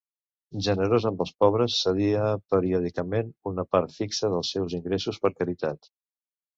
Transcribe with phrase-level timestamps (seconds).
[0.67, 5.97] Generosa amb els pobres, cedia periòdicament una part fixa dels seus ingressos per caritat.